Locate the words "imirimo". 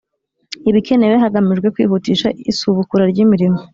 3.25-3.59